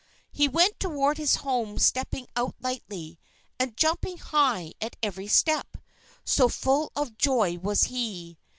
[0.31, 3.19] He went toward his home stepping out lightly,
[3.59, 5.77] and jumping high at every step,
[6.25, 8.39] so full of joy was he.